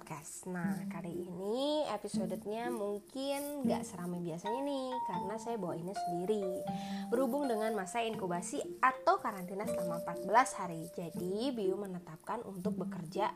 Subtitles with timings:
[0.00, 6.64] Podcast Nah kali ini episodenya mungkin gak seramai biasanya nih Karena saya bawa ini sendiri
[7.12, 13.28] Berhubung dengan masa inkubasi atau karantina selama 14 hari Jadi Biu menetapkan untuk bekerja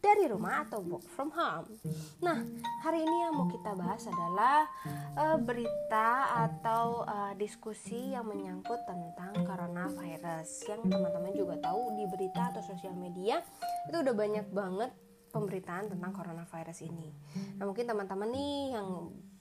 [0.00, 1.76] dari rumah atau work from home.
[2.24, 2.40] Nah,
[2.80, 4.64] hari ini yang mau kita bahas adalah
[5.12, 10.48] uh, berita atau uh, diskusi yang menyangkut tentang coronavirus.
[10.72, 13.44] Yang teman-teman juga tahu di berita atau sosial media
[13.92, 14.88] itu udah banyak banget
[15.30, 17.10] pemberitaan tentang coronavirus ini.
[17.56, 18.88] Nah, mungkin teman-teman nih yang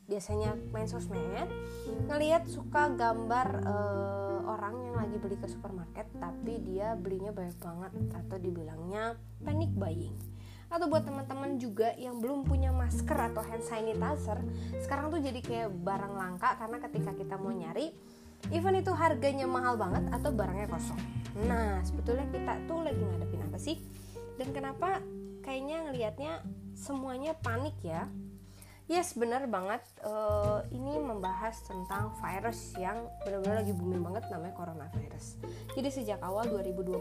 [0.10, 1.22] biasanya main sosmed
[2.10, 7.94] ngelihat suka gambar uh, orang yang lagi beli ke supermarket tapi dia belinya banyak banget
[8.18, 9.14] atau dibilangnya
[9.46, 10.18] panic buying.
[10.70, 14.42] Atau buat teman-teman juga yang belum punya masker atau hand sanitizer
[14.82, 17.94] sekarang tuh jadi kayak barang langka karena ketika kita mau nyari
[18.50, 21.02] even itu harganya mahal banget atau barangnya kosong.
[21.46, 23.78] Nah sebetulnya kita tuh lagi ngadepin apa sih?
[24.38, 25.04] Dan kenapa
[25.42, 26.34] kayaknya ngelihatnya
[26.76, 28.08] semuanya panik ya
[28.90, 29.86] Yes, benar banget.
[30.02, 35.38] Uh, ini membahas tentang virus yang benar-benar lagi booming banget namanya coronavirus.
[35.78, 36.98] Jadi sejak awal 2020,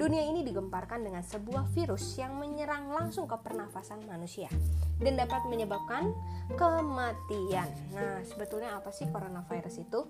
[0.00, 4.48] dunia ini digemparkan dengan sebuah virus yang menyerang langsung ke pernafasan manusia
[4.96, 6.16] dan dapat menyebabkan
[6.56, 7.68] kematian.
[7.92, 10.00] Nah, sebetulnya apa sih coronavirus itu?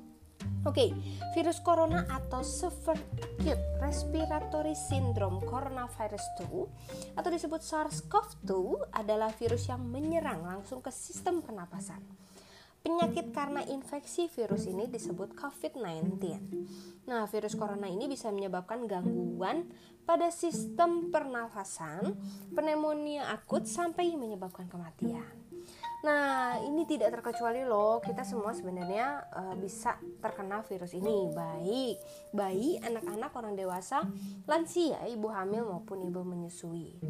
[0.66, 0.90] Oke, okay,
[1.38, 8.50] virus corona atau Severe Acute Respiratory Syndrome Coronavirus 2 atau disebut SARS-CoV-2
[8.90, 12.02] adalah virus yang menyerang langsung ke sistem pernapasan.
[12.82, 16.22] Penyakit karena infeksi virus ini disebut COVID-19.
[17.10, 19.66] Nah, virus corona ini bisa menyebabkan gangguan
[20.06, 22.14] pada sistem pernafasan,
[22.54, 25.46] pneumonia akut sampai menyebabkan kematian.
[26.06, 31.98] Nah, ini tidak terkecuali loh, kita semua sebenarnya uh, bisa terkena virus ini, baik
[32.36, 34.04] bayi, anak-anak, orang dewasa,
[34.44, 37.00] lansia, ibu hamil maupun ibu menyusui.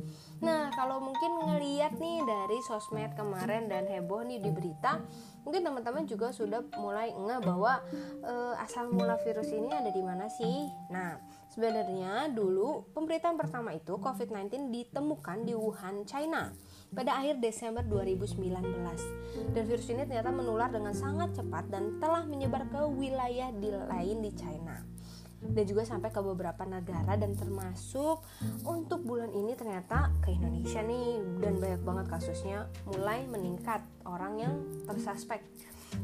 [0.41, 5.03] Nah, kalau mungkin ngeliat nih dari sosmed kemarin dan heboh nih di berita,
[5.43, 7.83] mungkin teman-teman juga sudah mulai nge bahwa
[8.23, 10.71] uh, asal mula virus ini ada di mana sih?
[10.95, 11.19] Nah,
[11.57, 16.53] sebenarnya dulu pemberitaan pertama itu COVID-19 ditemukan di Wuhan, China
[16.93, 18.61] pada akhir Desember 2019
[19.57, 24.21] dan virus ini ternyata menular dengan sangat cepat dan telah menyebar ke wilayah di lain
[24.21, 24.85] di China
[25.41, 28.21] dan juga sampai ke beberapa negara dan termasuk
[28.65, 31.21] untuk bulan ini ternyata ke Indonesia nih.
[31.39, 33.85] Dan banyak banget kasusnya mulai meningkat.
[34.09, 35.45] Orang yang tersuspek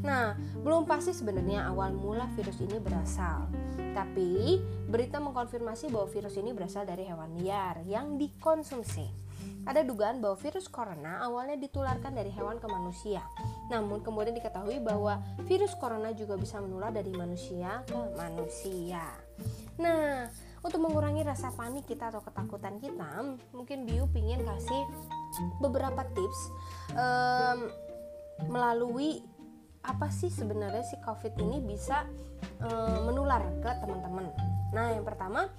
[0.00, 0.32] Nah,
[0.64, 3.52] belum pasti sebenarnya awal mula virus ini berasal.
[3.92, 4.56] Tapi,
[4.88, 9.22] berita mengkonfirmasi bahwa virus ini berasal dari hewan liar yang dikonsumsi.
[9.62, 13.22] Ada dugaan bahwa virus corona awalnya ditularkan dari hewan ke manusia.
[13.70, 19.06] Namun kemudian diketahui bahwa virus corona juga bisa menular dari manusia ke manusia.
[19.78, 20.26] Nah,
[20.62, 24.82] untuk mengurangi rasa panik kita atau ketakutan kita, mungkin Biu pingin kasih
[25.62, 26.40] beberapa tips
[26.94, 27.58] um,
[28.50, 29.22] melalui
[29.82, 32.06] apa sih sebenarnya si COVID ini bisa
[32.62, 34.30] um, menular ke teman-teman.
[34.72, 35.52] Nah, yang pertama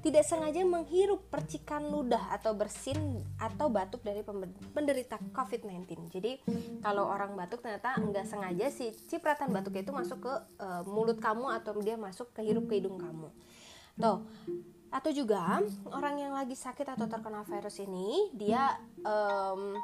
[0.00, 4.24] tidak sengaja menghirup percikan ludah atau bersin atau batuk dari
[4.72, 6.08] penderita COVID-19.
[6.08, 6.40] Jadi
[6.80, 11.52] kalau orang batuk ternyata nggak sengaja si cipratan batuknya itu masuk ke uh, mulut kamu
[11.60, 13.28] atau dia masuk ke hirup ke hidung kamu.
[14.00, 14.24] Tuh.
[14.90, 15.62] Atau juga
[15.94, 18.74] orang yang lagi sakit atau terkena virus ini dia
[19.06, 19.78] um,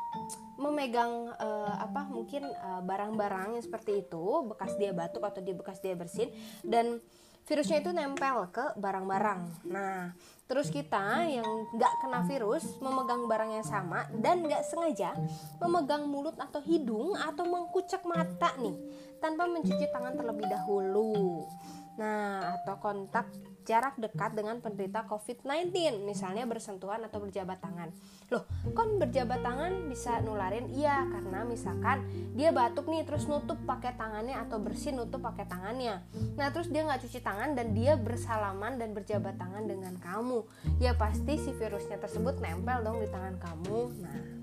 [0.58, 2.42] memegang uh, apa mungkin
[2.82, 6.34] barang-barang uh, yang seperti itu bekas dia batuk atau dia bekas dia bersin
[6.66, 6.98] dan
[7.46, 9.70] virusnya itu nempel ke barang-barang.
[9.70, 10.10] Nah,
[10.50, 11.46] terus kita yang
[11.78, 15.14] nggak kena virus memegang barang yang sama dan nggak sengaja
[15.62, 18.74] memegang mulut atau hidung atau mengkucek mata nih
[19.22, 21.46] tanpa mencuci tangan terlebih dahulu.
[21.96, 23.28] Nah, atau kontak
[23.66, 27.90] jarak dekat dengan penderita COVID-19, misalnya bersentuhan atau berjabat tangan.
[28.30, 28.46] Loh,
[28.76, 30.70] kon berjabat tangan bisa nularin?
[30.70, 32.06] Iya, karena misalkan
[32.38, 36.04] dia batuk nih terus nutup pakai tangannya atau bersih nutup pakai tangannya.
[36.38, 40.46] Nah, terus dia nggak cuci tangan dan dia bersalaman dan berjabat tangan dengan kamu.
[40.78, 43.80] Ya pasti si virusnya tersebut nempel dong di tangan kamu.
[44.04, 44.36] Nah,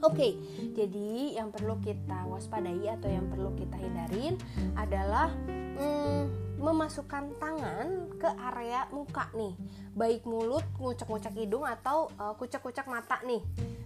[0.00, 0.32] Oke, okay,
[0.72, 4.40] jadi yang perlu kita waspadai atau yang perlu kita hindarin
[4.72, 5.28] adalah
[5.76, 7.88] hmm, memasukkan tangan
[8.20, 9.56] ke area muka nih.
[9.96, 13.40] Baik mulut ngucek-ngucek hidung atau uh, kucek-kucek mata nih.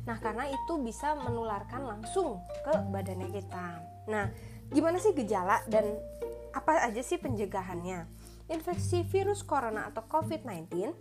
[0.04, 3.66] Nah karena itu bisa menularkan langsung ke badannya kita.
[4.10, 4.28] Nah
[4.74, 5.86] gimana sih gejala dan
[6.50, 8.10] apa aja sih pencegahannya?
[8.50, 10.92] Infeksi virus corona atau covid-19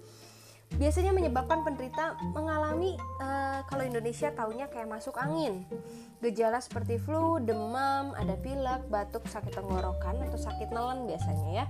[0.74, 5.64] biasanya menyebabkan penderita mengalami uh, kalau Indonesia taunya kayak masuk angin.
[6.24, 11.66] Gejala seperti flu, demam, ada pilek, batuk, sakit tenggorokan atau sakit nelen biasanya ya.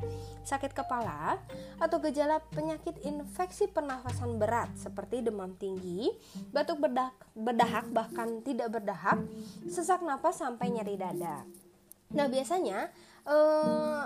[0.46, 1.42] Sakit kepala
[1.82, 6.14] atau gejala penyakit infeksi pernafasan berat seperti demam tinggi,
[6.54, 9.20] batuk berdahak, berdahak bahkan tidak berdahak,
[9.68, 11.44] sesak napas sampai nyeri dada.
[12.14, 12.94] Nah, biasanya
[13.26, 14.06] uh,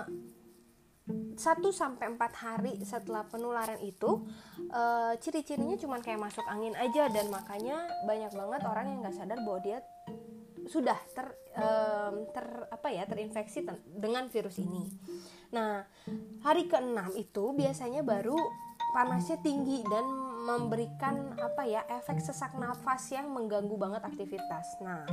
[1.08, 1.38] 1
[1.72, 4.26] sampai 4 hari setelah penularan itu
[4.74, 9.38] uh, ciri-cirinya cuma kayak masuk angin aja dan makanya banyak banget orang yang nggak sadar
[9.40, 9.78] bahwa dia
[10.68, 11.26] sudah ter,
[11.56, 14.84] um, ter apa ya terinfeksi dengan virus ini.
[15.56, 15.80] Nah,
[16.44, 18.36] hari ke-6 itu biasanya baru
[18.92, 20.04] panasnya tinggi dan
[20.48, 24.80] memberikan apa ya efek sesak nafas yang mengganggu banget aktivitas.
[24.80, 25.04] Nah,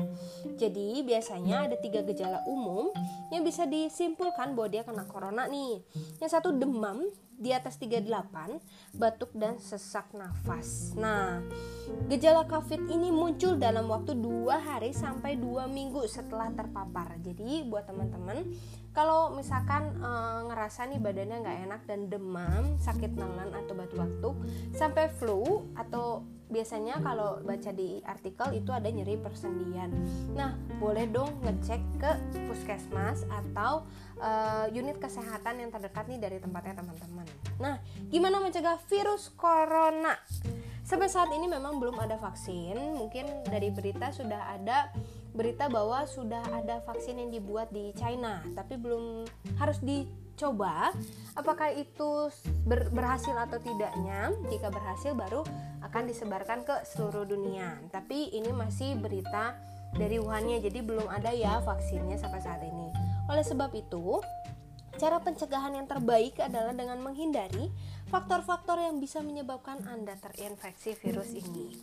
[0.56, 2.96] jadi biasanya ada tiga gejala umum
[3.36, 5.84] yang bisa disimpulkan bahwa dia kena corona nih.
[6.24, 7.04] Yang satu demam
[7.36, 10.96] di atas 38, batuk dan sesak nafas.
[10.96, 11.44] Nah,
[12.08, 17.20] gejala COVID ini muncul dalam waktu dua hari sampai dua minggu setelah terpapar.
[17.20, 18.56] Jadi buat teman-teman
[18.96, 20.12] kalau misalkan e,
[20.48, 24.36] ngerasa nih badannya nggak enak dan demam, sakit nelan atau batuk-batuk,
[24.72, 29.90] sampai flu atau biasanya kalau baca di artikel itu ada nyeri persendian.
[30.38, 32.12] Nah, boleh dong ngecek ke
[32.46, 33.84] puskesmas atau
[34.22, 34.30] e,
[34.78, 37.26] unit kesehatan yang terdekat nih dari tempatnya teman-teman.
[37.58, 37.82] Nah,
[38.14, 40.14] gimana mencegah virus corona?
[40.86, 42.78] Sampai saat ini memang belum ada vaksin.
[42.94, 44.94] Mungkin dari berita sudah ada
[45.34, 49.28] berita bahwa sudah ada vaksin yang dibuat di China, tapi belum
[49.60, 49.82] harus
[50.36, 50.92] dicoba.
[51.40, 52.28] Apakah itu
[52.68, 54.36] ber, berhasil atau tidaknya?
[54.52, 55.48] Jika berhasil, baru
[55.80, 57.80] akan disebarkan ke seluruh dunia.
[57.90, 59.56] Tapi ini masih berita
[59.96, 62.92] dari Wuhannya, jadi belum ada ya vaksinnya sampai saat ini.
[63.32, 64.20] Oleh sebab itu,
[65.00, 67.72] cara pencegahan yang terbaik adalah dengan menghindari
[68.12, 71.80] faktor-faktor yang bisa menyebabkan Anda terinfeksi virus ini.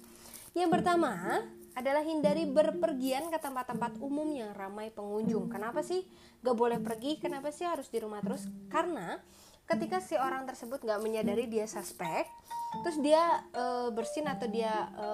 [0.53, 1.41] Yang pertama,
[1.73, 5.49] adalah hindari berpergian ke tempat-tempat umum yang ramai pengunjung.
[5.49, 6.05] Kenapa sih
[6.45, 7.17] gak boleh pergi?
[7.17, 8.45] Kenapa sih harus di rumah terus?
[8.69, 9.17] Karena
[9.65, 12.29] ketika si orang tersebut gak menyadari dia suspek,
[12.81, 15.09] terus dia e, bersin atau dia e,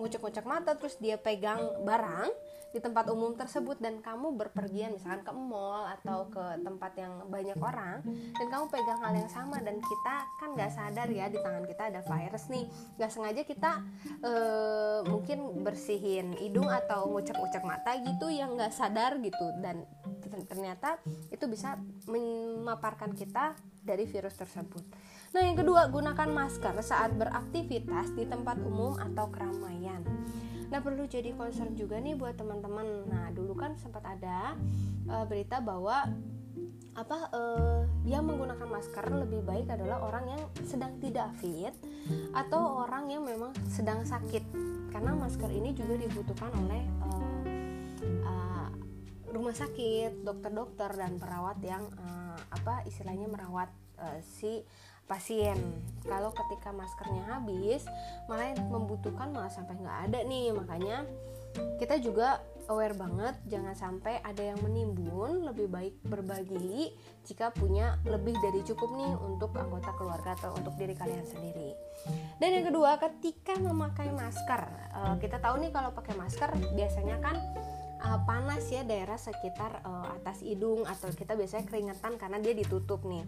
[0.00, 2.32] ngucek-ngucek mata, terus dia pegang barang,
[2.74, 7.54] di tempat umum tersebut dan kamu berpergian misalkan ke mall atau ke tempat yang banyak
[7.62, 8.02] orang
[8.34, 11.94] dan kamu pegang hal yang sama dan kita kan nggak sadar ya di tangan kita
[11.94, 12.66] ada virus nih
[12.98, 13.72] nggak sengaja kita
[14.26, 19.86] uh, mungkin bersihin hidung atau ngucek-ngucek mata gitu yang nggak sadar gitu dan
[20.50, 20.98] ternyata
[21.30, 21.78] itu bisa
[22.10, 23.54] memaparkan kita
[23.84, 24.82] dari virus tersebut.
[25.34, 29.98] Nah, yang kedua, gunakan masker saat beraktivitas di tempat umum atau keramaian.
[30.74, 33.06] Nah perlu jadi concern juga nih buat teman-teman.
[33.06, 34.58] Nah dulu kan sempat ada
[35.06, 36.10] uh, berita bahwa
[36.98, 41.74] apa uh, yang menggunakan masker lebih baik adalah orang yang sedang tidak fit
[42.34, 44.42] atau orang yang memang sedang sakit
[44.90, 47.42] karena masker ini juga dibutuhkan oleh uh,
[48.26, 48.68] uh,
[49.30, 54.62] rumah sakit, dokter-dokter dan perawat yang uh, apa istilahnya merawat uh, si
[55.04, 55.56] pasien.
[56.04, 57.84] Kalau ketika maskernya habis
[58.28, 60.52] malah membutuhkan malah sampai nggak ada nih.
[60.52, 61.04] Makanya
[61.78, 65.44] kita juga aware banget jangan sampai ada yang menimbun.
[65.44, 66.92] Lebih baik berbagi
[67.24, 71.72] jika punya lebih dari cukup nih untuk anggota keluarga atau untuk diri kalian sendiri.
[72.36, 74.62] Dan yang kedua ketika memakai masker
[74.92, 77.36] uh, kita tahu nih kalau pakai masker biasanya kan
[78.04, 83.00] uh, panas ya daerah sekitar uh, atas hidung atau kita biasanya keringetan karena dia ditutup
[83.08, 83.24] nih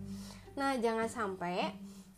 [0.56, 1.68] Nah, jangan sampai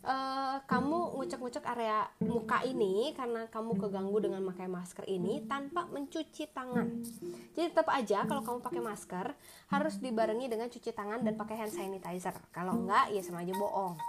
[0.03, 6.47] uh, kamu ngucek-ngucek area muka ini karena kamu keganggu dengan memakai masker ini tanpa mencuci
[6.55, 7.03] tangan.
[7.55, 9.35] Jadi tetap aja kalau kamu pakai masker
[9.69, 12.35] harus dibarengi dengan cuci tangan dan pakai hand sanitizer.
[12.55, 13.99] Kalau enggak ya sama aja bohong.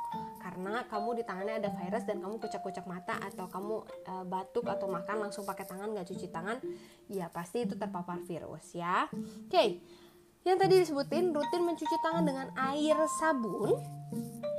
[0.41, 3.75] Karena kamu di tangannya ada virus dan kamu kucek-kucek mata atau kamu
[4.09, 6.63] uh, batuk atau makan langsung pakai tangan nggak cuci tangan,
[7.11, 9.11] ya pasti itu terpapar virus ya.
[9.11, 9.51] Oke.
[9.51, 9.71] Okay.
[10.41, 13.77] Yang tadi disebutin rutin mencuci tangan dengan air sabun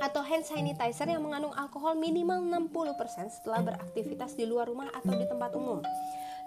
[0.02, 5.26] atau hand sanitizer yang mengandung alkohol minimal 60% setelah beraktivitas di luar rumah atau di
[5.26, 5.82] tempat umum.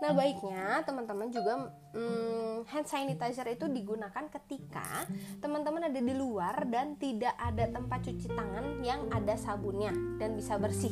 [0.03, 5.07] Nah, baiknya teman-teman juga hmm, hand sanitizer itu digunakan ketika
[5.39, 10.59] teman-teman ada di luar dan tidak ada tempat cuci tangan yang ada sabunnya dan bisa
[10.59, 10.91] bersih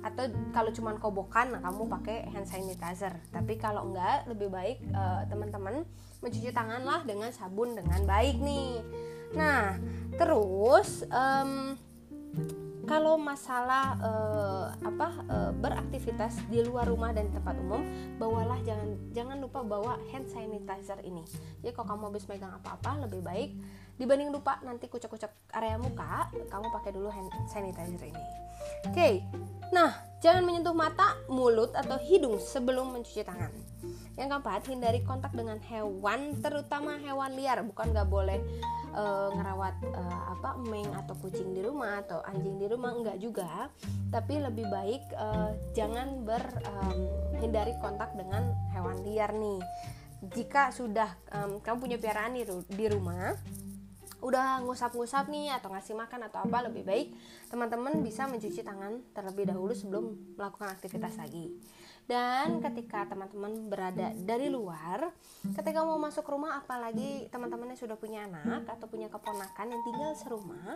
[0.00, 3.12] atau kalau cuman kobokan nah kamu pakai hand sanitizer.
[3.28, 5.84] Tapi kalau enggak lebih baik uh, teman-teman
[6.20, 8.80] mencuci tangan lah dengan sabun dengan baik nih.
[9.36, 9.76] Nah
[10.16, 11.76] terus um,
[12.90, 17.86] kalau masalah uh, apa uh, beraktivitas di luar rumah dan tempat umum
[18.18, 21.22] bawalah jangan jangan lupa bawa hand sanitizer ini.
[21.62, 23.54] Jadi kalau kamu habis megang apa-apa lebih baik
[24.00, 28.24] dibanding lupa nanti kucek-kucek area muka kamu pakai dulu hand sanitizer ini
[28.88, 29.20] oke okay.
[29.68, 29.92] nah
[30.24, 33.52] jangan menyentuh mata mulut atau hidung sebelum mencuci tangan
[34.20, 37.64] yang keempat, hindari kontak dengan hewan, terutama hewan liar.
[37.64, 38.36] Bukan nggak boleh
[38.92, 43.72] uh, ngerawat uh, apa meng atau kucing di rumah atau anjing di rumah, enggak juga.
[44.12, 49.60] Tapi lebih baik uh, jangan berhindari um, kontak dengan hewan liar nih.
[50.36, 52.36] Jika sudah um, kamu punya piaraan
[52.68, 53.32] di rumah,
[54.20, 57.08] udah ngusap-ngusap nih atau ngasih makan atau apa lebih baik
[57.48, 61.52] teman-teman bisa mencuci tangan terlebih dahulu sebelum melakukan aktivitas lagi.
[62.10, 65.14] Dan ketika teman-teman berada dari luar
[65.54, 70.74] ketika mau masuk rumah apalagi teman-temannya sudah punya anak atau punya keponakan yang tinggal serumah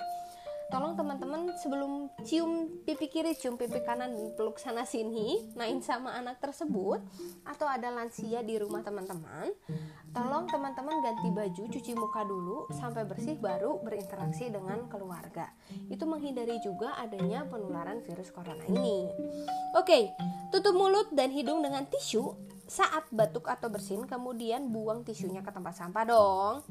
[0.73, 6.40] tolong teman-teman sebelum cium pipi kiri cium pipi kanan peluk sana sini main sama anak
[6.40, 7.00] tersebut
[7.44, 9.52] atau ada lansia di rumah teman-teman
[10.14, 15.50] tolong teman-teman ganti baju cuci muka dulu sampai bersih baru berinteraksi dengan keluarga.
[15.90, 19.11] Itu menghindari juga adanya penularan virus corona ini.
[19.75, 20.14] Oke
[20.54, 22.35] tutup mulut dan hidung dengan tisu.
[22.64, 26.64] Saat batuk atau bersin kemudian buang tisunya ke tempat sampah dong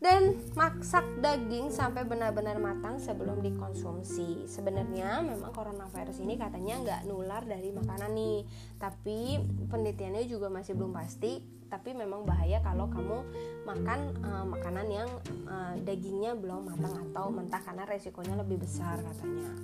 [0.00, 4.48] dan masak daging sampai benar-benar matang sebelum dikonsumsi.
[4.48, 8.48] Sebenarnya memang coronavirus ini katanya nggak nular dari makanan nih,
[8.80, 9.36] tapi
[9.68, 11.60] penelitiannya juga masih belum pasti.
[11.70, 13.22] Tapi memang bahaya kalau kamu
[13.62, 15.06] makan uh, makanan yang
[15.46, 19.54] uh, dagingnya belum matang atau mentah karena resikonya lebih besar katanya.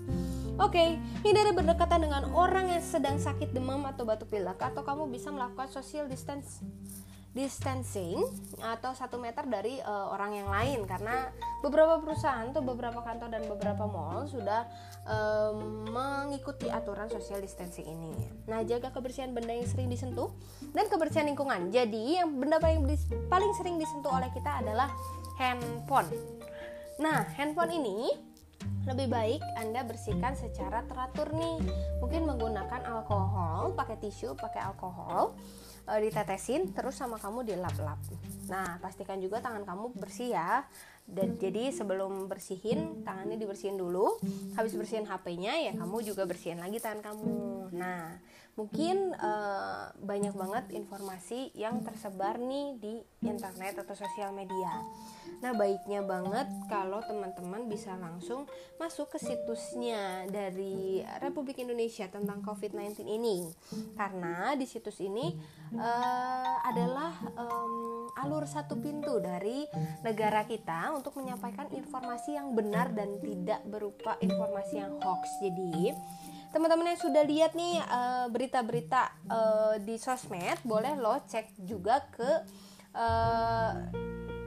[0.57, 0.89] Oke, okay,
[1.27, 5.67] hindari berdekatan dengan orang yang sedang sakit demam atau batuk pilek atau kamu bisa melakukan
[5.67, 6.63] social distance
[7.37, 8.25] distancing
[8.65, 11.29] atau satu meter dari uh, orang yang lain karena
[11.61, 14.65] beberapa perusahaan tuh beberapa kantor dan beberapa mall sudah
[15.05, 18.17] um, mengikuti aturan social distancing ini.
[18.49, 20.33] Nah jaga kebersihan benda yang sering disentuh
[20.73, 21.69] dan kebersihan lingkungan.
[21.69, 22.89] Jadi yang benda paling
[23.29, 24.89] paling sering disentuh oleh kita adalah
[25.37, 26.09] handphone.
[26.97, 28.17] Nah handphone ini
[28.89, 31.59] lebih baik Anda bersihkan secara teratur nih.
[32.01, 35.37] Mungkin menggunakan alkohol, pakai tisu, pakai alkohol
[35.87, 37.99] uh, ditetesin terus sama kamu dilap-lap.
[38.51, 40.67] Nah, pastikan juga tangan kamu bersih ya.
[41.07, 44.19] Dan jadi sebelum bersihin tangannya dibersihin dulu.
[44.59, 47.71] Habis bersihin HP-nya ya kamu juga bersihin lagi tangan kamu.
[47.75, 48.19] Nah,
[48.57, 54.81] mungkin uh, banyak banget informasi yang tersebar nih di internet atau sosial media.
[55.45, 58.49] Nah, baiknya banget kalau teman-teman bisa langsung
[58.81, 63.45] masuk ke situsnya dari Republik Indonesia tentang COVID-19 ini.
[63.93, 65.37] Karena di situs ini
[65.77, 69.69] uh, adalah um, alur satu pintu dari
[70.01, 75.29] negara kita untuk menyampaikan informasi yang benar dan tidak berupa informasi yang hoax.
[75.45, 75.93] Jadi,
[76.57, 82.31] teman-teman yang sudah lihat nih uh, berita-berita uh, di sosmed boleh lo cek juga ke
[82.97, 83.73] uh,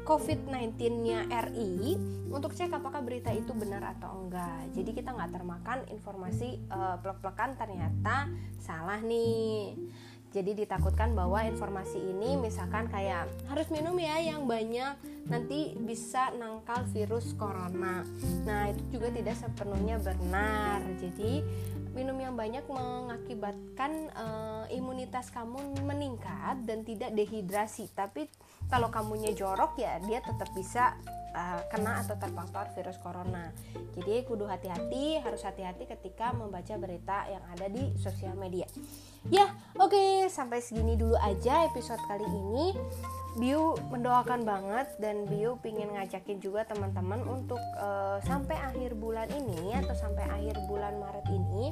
[0.09, 2.01] COVID-19-nya RI
[2.33, 4.73] untuk cek apakah berita itu benar atau enggak.
[4.73, 8.25] Jadi kita nggak termakan informasi uh, plek-plekan ternyata
[8.57, 9.77] salah nih.
[10.29, 14.93] Jadi ditakutkan bahwa informasi ini misalkan kayak harus minum ya yang banyak
[15.25, 18.05] nanti bisa nangkal virus corona.
[18.45, 20.85] Nah, itu juga tidak sepenuhnya benar.
[21.01, 21.41] Jadi
[21.97, 27.89] minum yang banyak mengakibatkan uh, imunitas kamu meningkat dan tidak dehidrasi.
[27.93, 28.29] Tapi
[28.69, 30.93] kalau kamunya jorok ya dia tetap bisa
[31.33, 33.51] uh, kena atau terpapar virus corona.
[33.97, 38.65] Jadi kudu hati-hati, harus hati-hati ketika membaca berita yang ada di sosial media.
[39.27, 42.77] Ya, oke, okay, sampai segini dulu aja episode kali ini.
[43.37, 49.77] Biu mendoakan banget dan Biu pingin ngajakin juga teman-teman untuk uh, sampai akhir bulan ini
[49.77, 51.71] atau sampai akhir bulan Maret ini